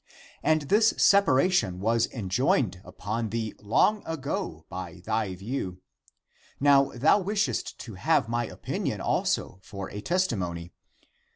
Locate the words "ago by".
4.07-4.99